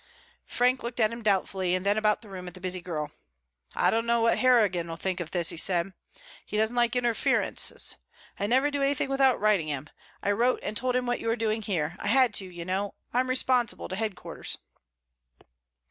Frank 0.47 0.81
looked 0.81 0.99
at 0.99 1.11
him 1.11 1.21
doubtfully 1.21 1.75
and 1.75 1.85
then 1.85 1.95
about 1.95 2.23
the 2.23 2.27
room 2.27 2.47
at 2.47 2.55
the 2.55 2.59
busy 2.59 2.81
girls. 2.81 3.11
"I 3.75 3.91
don't 3.91 4.07
know 4.07 4.19
what 4.21 4.39
Harrigan 4.39 4.87
will 4.89 4.95
think 4.97 5.19
of 5.19 5.27
all 5.27 5.31
this," 5.33 5.49
he 5.49 5.57
said. 5.57 5.93
"He 6.43 6.57
doesn't 6.57 6.75
like 6.75 6.95
interferences. 6.95 7.97
I 8.39 8.47
never 8.47 8.71
do 8.71 8.81
anything 8.81 9.09
without 9.09 9.39
writing 9.39 9.67
him. 9.67 9.91
I 10.23 10.31
wrote 10.31 10.59
and 10.63 10.75
told 10.75 10.95
him 10.95 11.05
what 11.05 11.19
you 11.19 11.27
were 11.27 11.35
doing 11.35 11.61
here. 11.61 11.95
I 11.99 12.07
had 12.07 12.33
to, 12.33 12.45
you 12.45 12.65
know. 12.65 12.95
I'm 13.13 13.29
responsible 13.29 13.87
to 13.89 13.95
headquarters." 13.95 14.57